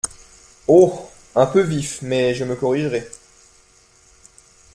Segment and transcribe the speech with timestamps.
[0.67, 1.11] Oh!
[1.35, 3.07] un peu vif, mais je me corrigerai…